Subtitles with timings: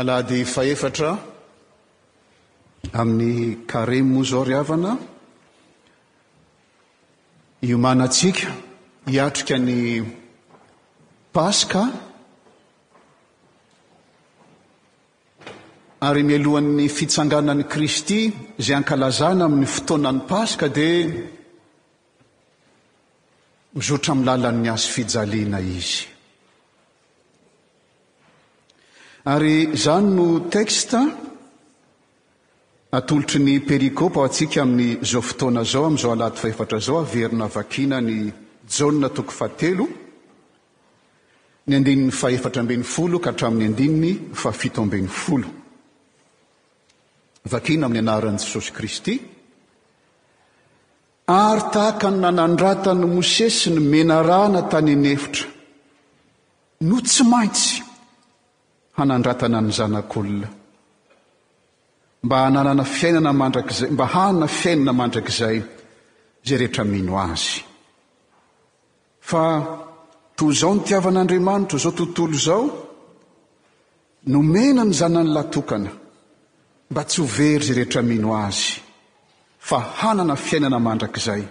[0.00, 1.10] alahadi fahefatra
[3.00, 3.32] amin'ny
[3.70, 4.92] karemoa izao ri havana
[7.68, 8.46] iomanantsika
[9.10, 9.76] hiatrik a ny
[11.36, 11.82] paska
[16.08, 18.20] ary mialohan'ny fitsanganany kristy
[18.60, 21.12] izay ankalazana amin'ny fotoanany paska dia
[23.76, 26.02] mizotra miny làlan'ny azo fijaleana izy
[29.24, 31.06] ary izany no teksta
[32.92, 38.00] atolotry ny perikopa ao antsika amin'ny izao fotoana zao amin'izao alaty fahefatra zao averina vakiana
[38.00, 38.32] ny
[38.76, 39.86] jaona toko fahatelo
[41.66, 45.48] ny andininy fahefatra ambeny folo ka hatramin'ny andininy fahafito ambeny folo
[47.52, 49.14] vakiana amin'ny anaran'i jesosy kristy
[51.26, 55.46] ary tahaka ny nanandratany mose sy ny menaraana tany anyefitra
[56.88, 57.91] no tsy maintsy
[58.98, 60.48] hanandratana ny zanak'olona
[62.24, 65.56] mba hananana fiainana mandrakzay mba hanana fiainana mandrakizay
[66.46, 67.52] zay rehetra mino azy
[69.30, 69.42] fa
[70.36, 72.64] toy izao ny tiavan'andriamanitro zao tontolo izao
[74.32, 75.90] nomena ny zanany latokana
[76.90, 78.68] mba tsy ho very zay rehetra mino azy
[79.68, 81.42] fa hanana fiainana mandrakizay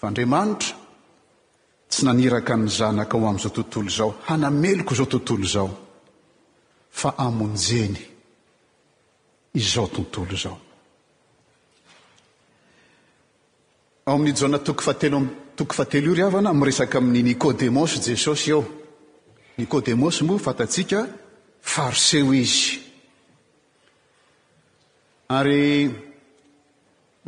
[0.00, 0.70] fa andriamanitra
[1.90, 5.70] tsy naniraka ny zanaka o am'izao tontolo zao hanameloko zao tontolo zao
[6.90, 7.98] fa amonjeny
[9.54, 10.58] izao tontolo zao
[14.04, 15.22] ao amin'ny jaona toko fateloa
[15.56, 18.64] toko fatelo io ry havana mo resaka amin'ny nicôdemonsy jesosy ao
[19.58, 21.06] nicôdemonsy moa fatatsika
[21.62, 22.78] fariseo izy
[25.28, 25.90] ary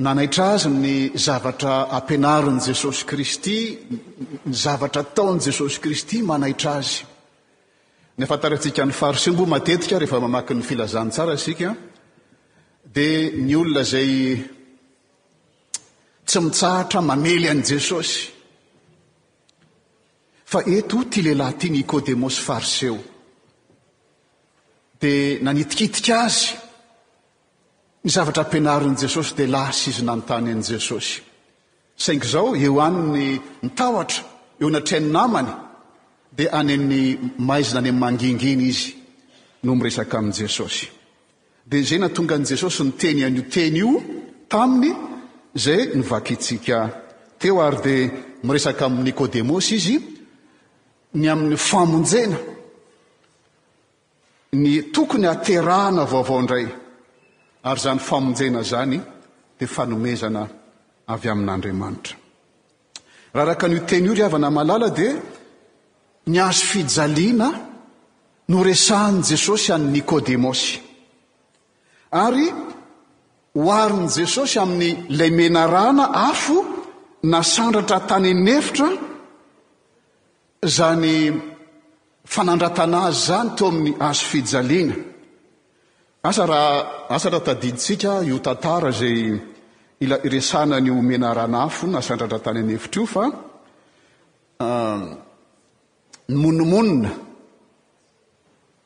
[0.03, 3.56] nanaitra azy ny zavatra ampianariny jesosy kristy
[4.44, 7.05] ny zavatra taony jesosy kristy manaitra azy
[8.19, 11.75] ny afantaratsika ny fariseo mbo matetika rehefa mamaky ny filazan tsara asikaa
[12.94, 14.12] dia ny olona zay
[16.27, 18.19] tsy mitsahatra mamely an'i jesosy
[20.50, 22.99] fa eto ty lehilahy ty nicôdemo sy fariceo
[25.00, 26.59] dia nanitikitika azy
[28.04, 31.22] ny zavatra ampianarin' jesosy di lasa izy nanontany an' jesosy
[31.94, 34.22] sainky zao eo anyny mitahoatra
[34.60, 35.50] eo natraany namany
[36.36, 38.96] dia anyiny maizina any ny manginginy izy
[39.62, 40.88] no miresaka amin' jesosy
[41.64, 44.02] dia zay natongan' jesosy nyteny ano teny io
[44.48, 44.90] taminy
[45.54, 46.78] zay nivakytsika
[47.38, 48.10] teo ary dia
[48.42, 49.96] miresaka amin'n nikôdemosy izy
[51.22, 52.38] ny amin'ny famonjena
[54.58, 56.81] ny tokony aterahana vaovaoindray
[57.65, 59.00] ary zany famonjena zany
[59.59, 60.49] dia fanomezana
[61.09, 62.17] avy amin'andriamanitra
[63.34, 65.12] raha raka nyioteny io ry avana malala dia
[66.33, 67.49] ny azo fijaliana
[68.53, 70.81] noresahan'ny jesosy any nikôdemosy
[72.25, 72.47] ary
[73.56, 76.56] ho harin' jesosy amin'ny laymena rana afo
[77.33, 78.89] nasandratra tany nefitra
[80.77, 81.15] zany
[82.34, 84.97] fanandratana azy izany to amin'ny azo fijaliana
[86.22, 89.33] asarah asatra tadintsika io tantara zay
[90.00, 93.25] ila iresana ny omena rana hafo nasandratra tany anyefitra io fa
[96.31, 97.11] nymonomonina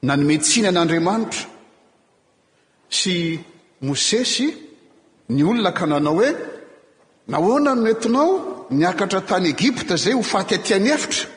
[0.06, 1.44] na ehm, nometsina an'andriamanitra
[2.98, 3.16] sy
[3.86, 4.46] mosesy
[5.34, 6.30] ny olona ka nanao hoe
[7.30, 8.30] nahoana noentinao
[8.78, 11.28] niakatra tany egypta zay ho faty aty any evitra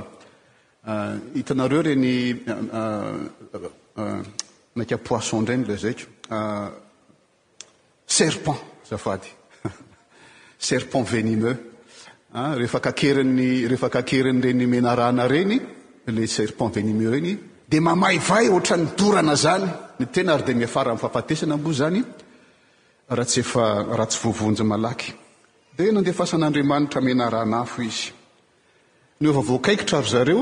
[0.86, 2.44] eh, hitanareo reny
[4.74, 6.06] maka eh, eh, poisson nreny la zako
[8.06, 9.27] serpent zafady
[10.68, 11.57] serpent venimeux
[12.31, 15.57] refakakery ah, rehefa kakeriny reny menarana reny
[16.12, 17.38] lesrpenvenume eny
[17.69, 19.66] de mamayvay ohatra nidorana zany
[20.00, 22.02] ny tena ary de miafara amiy fafatesana mbo zany
[23.10, 24.96] rahts farahatsy vovonjy a
[25.78, 28.12] de nandefasan'andriamaitramenaahanafo izy
[29.22, 30.42] nvavoakaikitra aro zareo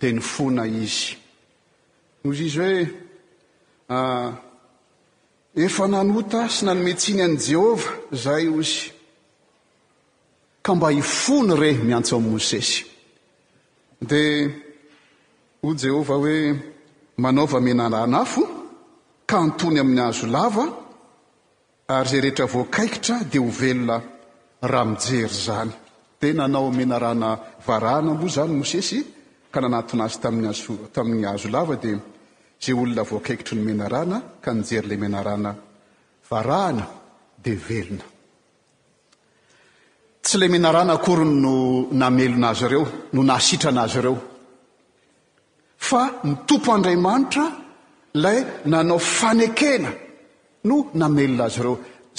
[0.00, 1.04] de nyfona izy
[2.26, 2.82] ozy izy hoe
[3.88, 4.30] ah,
[5.64, 8.80] efa nanota sy nanometsiny an' jehova zay ozy
[10.62, 12.93] ka mba hifony rey miantso ami'ymosesy
[14.06, 14.50] dia
[15.62, 16.62] ho jehovah hoe
[17.16, 18.42] manaova menarana afo
[19.28, 20.64] ka antony amin'ny hazo lava
[21.94, 23.96] ary zay rehetra voakaikitra dia ho velona
[24.70, 25.72] raha mijery zany
[26.20, 27.28] di nanao menarahna
[27.66, 28.98] varahana mbo zany mosesy
[29.52, 31.98] ka nanatona azy tamiy azo tamin'ny hazo lava dia
[32.62, 35.50] zay olona voakaikitra ny menarana ka nijery lay menarahna
[36.30, 36.84] varahana
[37.44, 38.04] dia velona
[40.24, 41.54] tsy lay menarana akoryny no
[42.00, 42.84] namelonazy reo
[43.14, 44.16] no nahasitrana azy ireo
[45.88, 47.44] fa nytompo andriamanitra
[48.16, 48.38] ilay
[48.72, 49.90] nanao fanekena
[50.68, 51.74] no namelona azy reo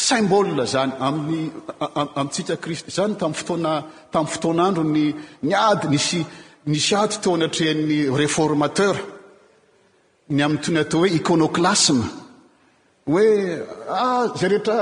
[0.08, 3.72] simbol zany aminyamin'ntsika kristy zany tam fotona
[4.14, 5.06] tamin'y fotoan'andro ny
[5.52, 6.20] nyady nisy
[6.72, 9.02] nisy ady teo anatrehan'ny reformateura
[10.36, 12.04] ny amin'ny toyny atao hoe icônôklasme
[13.12, 13.28] hoe
[14.06, 14.78] ah zay rehetra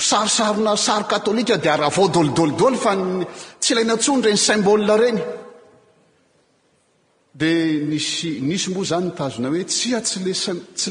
[0.00, 2.92] sarosaona saryatôika de aavdlididly fa
[3.60, 5.24] tsy laynatsondreny smbol enyde
[8.70, 8.84] mbo
[9.30, 10.18] znyooetsya tsy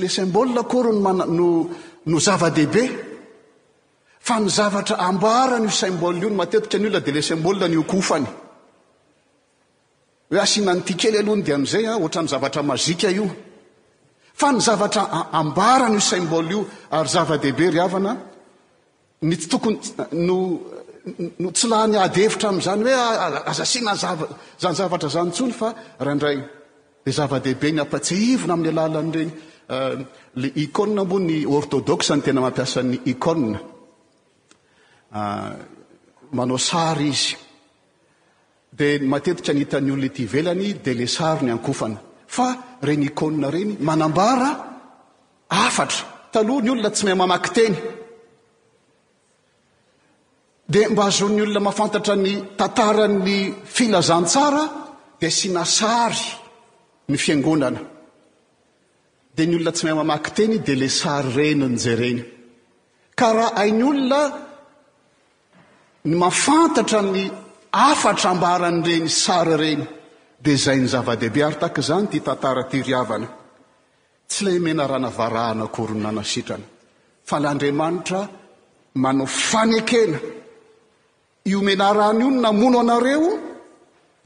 [0.02, 0.90] le smbol kory
[2.12, 2.84] no zavadehibe
[4.28, 8.20] fa ny zavatra ambaranyio smbol io ny matetika ny la de lebneyhdyfa
[14.52, 15.04] ny zavatra
[15.42, 16.62] ambaranyio smboly io
[16.92, 18.12] ary zava-dehibe ryavana
[19.50, 19.78] tokoyo
[21.54, 22.94] tsy la ny adyevitra am'zany hoe
[23.52, 25.70] azasianazanzavatra zanytsony fa
[26.06, 26.38] randray
[27.06, 29.02] d zava-dehibe ny apate ina ain'y alaebdeitn'y olona
[40.14, 40.54] tvelnyde
[40.94, 40.96] l
[41.46, 41.98] ny akofana
[42.36, 42.48] fa
[42.88, 44.50] renyô reny manambara
[45.66, 46.02] afatra
[46.34, 47.76] taloha ny olona tsy mahy mamaky teny
[50.74, 53.36] de mba azoa 'ny olona mafantatra ny tantara ny
[53.76, 54.64] filazantsara
[55.22, 56.24] de synasary
[57.12, 57.82] ny fiangonana
[59.36, 62.20] d ny olona tsy maiy mamak teny de le sary reny nzareny
[63.20, 64.22] ka raha ainy olona
[66.10, 67.22] ny mafantatra ny
[67.90, 69.84] afatrambarany reny sary reny
[70.46, 73.28] de zay ny zava-dehibe artak zany ty tantar tyryavana
[74.30, 76.66] tsy la menaranavaahana korynnanasitrana
[77.30, 78.22] fa lndrimanitra
[79.04, 80.20] manao fanekena
[81.46, 83.40] iomenarana io no namono anareo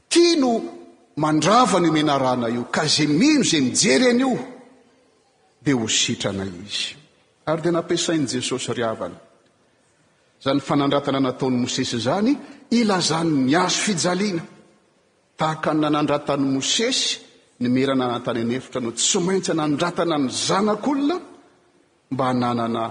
[0.06, 0.78] tia no
[1.14, 4.38] mandravany iomenarana io ka zay mino zay mijery any io
[5.58, 6.94] dia ho sitrana izy
[7.44, 9.16] ary di nampisain' jesosy ry avany
[10.40, 12.38] za ny fanandratana nataony mosesy zany
[12.68, 14.42] ilazany miazo fijaliana
[15.36, 17.18] tahaka nynanandratany mosesy
[17.58, 21.16] nymerana na-tany anyefitra no tsy maintsy anandratana ny zanak'olona
[22.12, 22.82] mba hananana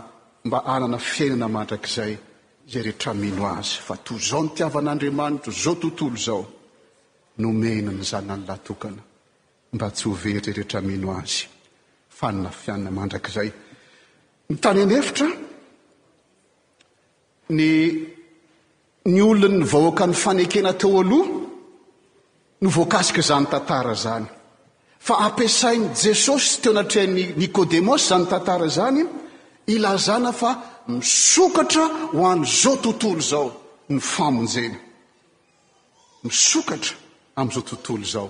[0.46, 2.14] mba hanana fiainana mandrakizay
[2.72, 6.42] zay rehetra mino azy fa to izao ny tiavan'andriamanitro zao tontolo zao
[7.42, 9.02] nomena ny zana any latokana
[9.74, 11.42] mba tsy hovery rehetra mino azy
[12.18, 13.50] fanina fianina mandrakzay
[14.52, 15.28] nytanenefitra
[17.58, 17.70] ny
[19.12, 21.30] ny olonny vahoaka nyfanekena teo aloha
[22.62, 24.26] no voakasika zany tantara zany
[25.06, 29.02] fa ampisain' jesosy teo anatreany nikôdemosy zany tantara zany
[29.74, 30.52] ilazana fa
[30.88, 33.52] misokatra ho am'zao tontolo zao
[33.90, 34.78] ny famonjena
[36.24, 36.96] misokatra
[37.36, 38.30] am'izao tontolo zao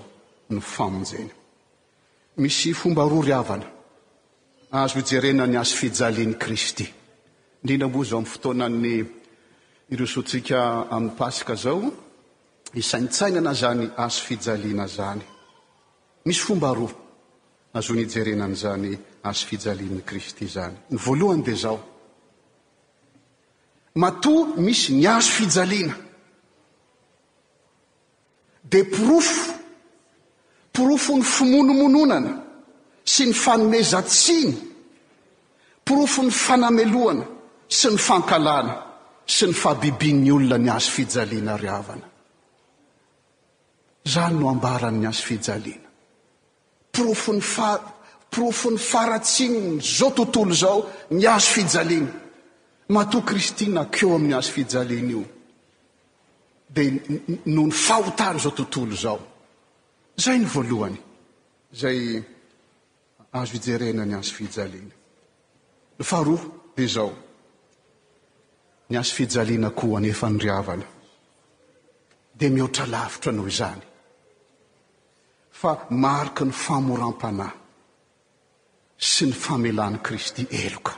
[0.50, 1.32] ny famonjena
[2.36, 3.66] misy fombaroa ryavana
[4.70, 6.86] azo ijerenany azo fijaliany kristy
[7.62, 9.04] indrindra mboa zao am fotoanany
[9.90, 10.58] ireo sotsika
[10.90, 11.82] am'y paska zao
[12.74, 15.20] isaintsainana zany azo fijalina zany
[16.24, 16.92] misy fomba roa
[17.72, 21.78] azonijerenany zany az fijalin kristy zany ny voalohany de zao
[23.94, 25.94] matoa misy ny azo fijaliana
[28.70, 29.52] di porofo
[30.72, 32.32] porofo ny fimonomononana
[33.04, 34.54] sy ny fanomezatsiny
[35.84, 37.24] porofo ny fanameloana
[37.78, 38.74] sy ny fankalàna
[39.26, 42.06] sy ny fahabibin'ny olona ny azo fijaliana ryavana
[44.12, 45.88] zany no ambarany'ny azo fijaliana
[46.92, 47.68] porofony fa
[48.30, 50.78] porofo ny faratsinny zao tontolo zao
[51.10, 52.27] ny azo fijaliana
[52.88, 55.24] matoa kristy na keo amin'ny azo fijaliana io
[56.74, 56.84] de
[57.54, 59.18] no ny fahotany zao tontolo zao
[60.16, 60.96] zay ny voalohany
[61.80, 61.98] zay
[63.38, 64.94] azo ijerena ny aso fijaliana
[65.98, 66.42] nyfaharoa
[66.76, 67.10] de zao
[68.90, 70.86] ny aso fijaliana koa nyefa nriavana
[72.38, 73.82] de mihoatra lavitra no izany
[75.60, 75.70] fa
[76.04, 77.58] mariky ny famoram-panahy
[79.10, 80.94] sy ny famelany kristy eloka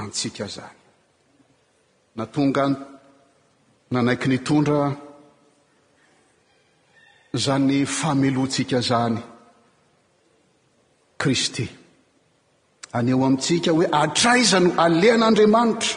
[0.00, 0.82] antsika zany
[2.14, 2.64] na tonga
[3.92, 4.92] nanaiky ny tondra
[7.34, 9.18] zany famelotsika zany
[11.20, 11.64] kristy
[12.96, 15.90] aneo amintsika hoe atraizano alehan'andriamanitra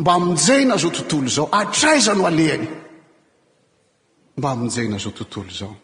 [0.00, 2.68] mba aminjena azao tontolo zao atraizano alehany
[4.38, 5.74] mba aminjena azao tontolo zao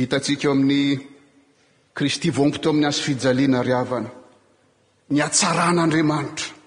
[0.00, 0.84] hitatsika eo amin'ny
[1.96, 4.08] kristy vompo to amin'ny azy fijaliana ry avany
[5.12, 6.57] ny atsaran'andriamanitra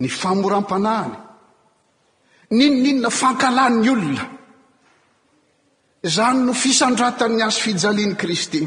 [0.00, 1.12] ny famoram-panaany
[2.56, 4.24] ninoninona fankalan'ny olona
[6.16, 8.60] zany no fisandratany ny azy fijaliany kristy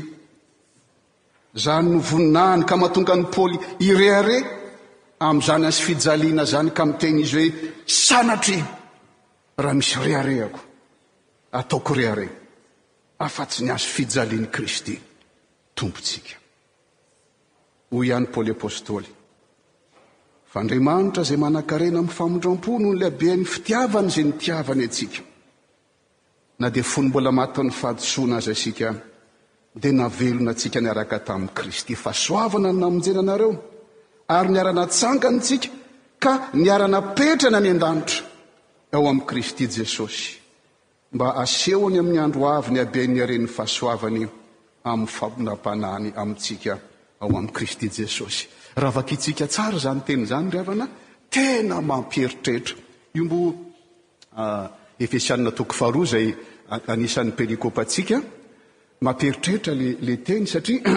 [1.63, 3.57] zany no voninany ka mahatonga ny paôly
[3.89, 4.37] irehare
[5.29, 7.49] am'izany azy fijaliana zany ka mitegna izy hoe
[8.05, 8.49] sanatr
[9.63, 10.59] raha misy reharehako
[11.59, 12.27] ataoko rehare
[13.25, 14.95] afa tsy ny azo fijaliany kristy
[15.77, 16.35] tompotsika
[17.91, 19.09] hoy ihany pôly apôstôly
[20.51, 25.21] fa andriamanitra zay manan-karena amin'ny famondram-pono n lahabe ny fitiavany zay nitiavany atsika
[26.61, 28.87] na dia fony mbola matan'ny fahadosoana azy asika
[29.81, 33.51] dia navelona antsika niaraka tamin'i kristy fahasoavana naminjena anareo
[34.37, 35.69] ary niara-natsangany ntsika
[36.23, 38.21] ka niara-napetrana ny an-danitra
[38.95, 40.23] ao amin'i kristy jesosy
[41.15, 44.23] mba asehony amin'ny androavy ny abeny aren'ny fahasoavany
[44.91, 46.73] amin'ny fapinam-panany amintsika
[47.21, 50.85] ao amin'i kristy jesosy raha vaka itsika tsara zany teny zany ry avana
[51.33, 52.75] tena mampieritrehitra
[53.15, 53.39] io mbo
[54.41, 54.65] ah,
[55.03, 56.27] efesianna toko faharoa zay
[56.93, 58.17] anisan'ny perikopa atsika
[59.05, 60.79] mampieritrehitra lla teny satria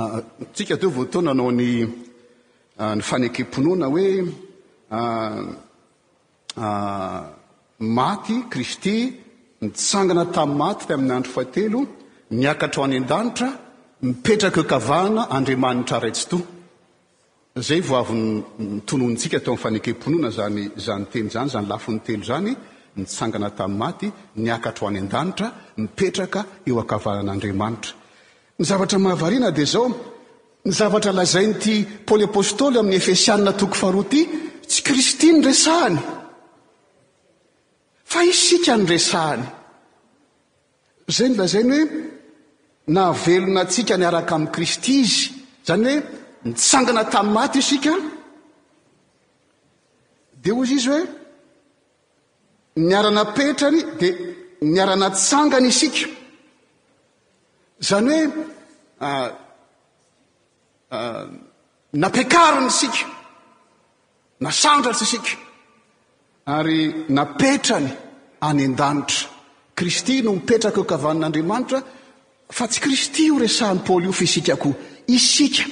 [0.00, 0.18] ah,
[0.54, 1.70] tsika teo voatoananao ah, ny
[3.08, 4.08] fanekem-ponoana hoe
[7.98, 8.94] maty kristy
[9.62, 11.80] mitsangana tamin'y maty tamin'ny andro faatelo
[12.38, 13.48] miakatra ao any an-danitra
[14.06, 16.38] mipetraka kavahana andriamanitra raitsy to
[17.56, 18.14] zay voavi
[18.60, 22.52] ntonontsika atao an'nfanekem-ponoana zany zany teny zany zany lafi ny telo zany
[22.98, 24.06] nitsangana tami'ny maty
[24.44, 25.46] niakatro ho any an-danitra
[25.80, 27.92] mipetraka eo akavanan'andriamanitra
[28.58, 29.86] ny zavatraha di zao
[30.66, 31.76] ny zavatra lazainty
[32.06, 34.20] pôly apôstôly amin'ny efesianna toko faharoty
[34.70, 35.98] tsy kristy nyresahany
[38.12, 39.44] fa isika nyresahany
[41.16, 41.84] zay ny lazai ny hoe
[42.96, 45.24] navelona tsika ni araka amin'ny kristy izy
[45.68, 47.90] zany hoe mitsangana tamin'y maty isika
[50.42, 51.02] dia ozy izy hoe
[52.88, 54.12] niaranapetrany dia
[54.72, 56.08] niarana tsangany isika
[57.88, 58.16] zany
[59.00, 59.32] hoe
[62.02, 63.02] napiakariny isika
[64.44, 65.30] nasandratsy isika
[66.56, 66.80] ary
[67.16, 67.90] napetrany
[68.48, 69.26] any an-danitra
[69.76, 71.78] kristy no mipetraka okavan'andriamanitra
[72.56, 74.74] fa tsy kristy o resaan'ny paoly io fa isika koa
[75.16, 75.64] isika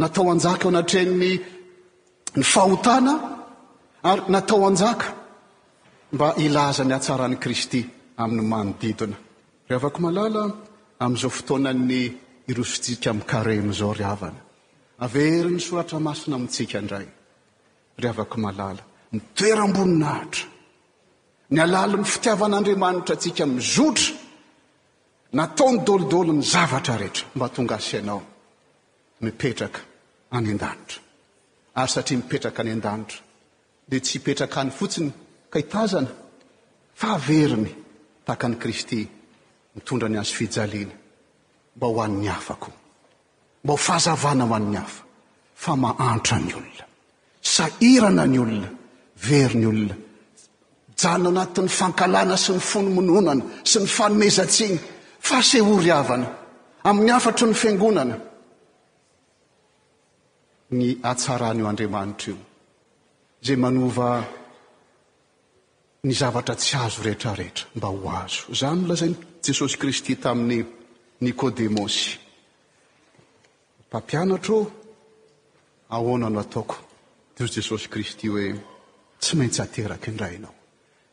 [0.00, 1.12] natao aeoaaten
[6.18, 7.80] o iza ny ataan'ni kristy
[8.22, 9.16] ami'ny manodiona
[9.70, 10.42] ravakoalala
[11.04, 12.02] am'zao fotoanany
[12.48, 14.40] irosotsika maem zao ryavana
[15.04, 17.06] averiny soratra masina amintsika ndray
[18.04, 20.44] ravaky malala mitoeraamboninahatra
[21.52, 24.14] ny alali ny fitiavan'andriamanitra tsika mizotra
[25.38, 27.82] nataony dolidolo ny zavatra retra ma ongaad
[34.04, 36.10] tsy ipetrak any fotsinyahina
[37.00, 37.70] fa averiny
[38.26, 38.98] taakany kristy
[39.74, 40.94] mitondra ny azo fijaliana
[41.76, 42.70] mba ho an'ny afako
[43.64, 45.02] mba ho fahazavana ho an'ny afa
[45.64, 46.84] fa mahantra ny olona
[47.56, 48.68] sairana ny olona
[49.26, 49.96] very ny olona
[51.00, 54.76] jano anatin'ny fankalana sy ny fonomononana sy ny fanomezatsiny
[55.28, 56.28] fasehory avana
[56.88, 58.16] amin'ny afatry ny fiangonana
[60.78, 62.36] ny atsaran'io andriamanitra io
[63.44, 64.08] zay manova
[66.06, 69.12] ny zavatra tsy azo rehetrarehetra mba ho azo zany nolazay
[69.46, 70.58] jesosy kristy tamin'ny
[71.20, 72.18] nikôdemôsy
[73.88, 74.68] pampianatro
[75.88, 76.76] ahoanano ataoko
[77.34, 78.46] teo jesosy kristy hoe
[79.20, 80.54] tsy maintsy ateraky indrainao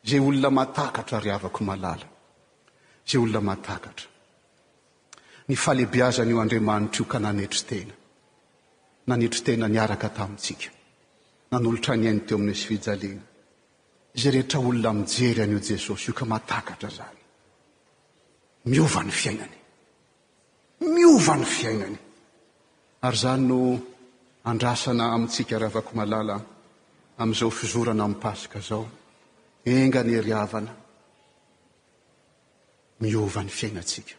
[0.07, 2.07] zay olona matakatra ry avako malala
[3.07, 4.07] zay olona matakatra
[5.48, 7.93] ny faleibeazanyio andriamanitra io ka nanetri tena
[9.10, 10.69] nanetri tena niaraka tamintsika
[11.51, 13.24] nanolotra ny ainy teo amin'y sy fijalena
[14.19, 17.19] zay rehetra olona mijery an'io jesosy io ka matakatra zany
[18.72, 19.57] miova ny fiainany
[20.84, 22.00] miova n'ny fiainany
[23.08, 23.60] ary zany no
[24.52, 26.36] andrasana amintsika riavako malala
[27.18, 28.86] am'izao fizorana mpaska zao
[29.63, 30.74] engany ry avana
[33.02, 34.16] miovan'ny fiainatsika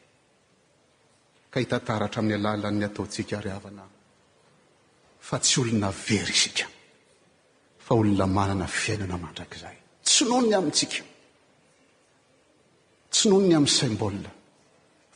[1.53, 3.85] ka hitantaratra amin'ny alala ny ataotsika ry avana
[5.29, 6.67] fa tsy olona very sika
[7.85, 11.01] fa olona manana fiainana mandrakizay tsy nonony amitsika
[13.13, 14.31] tsy nono ny amn'ny sim-bola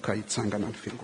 [0.00, 0.96] 可一参个那国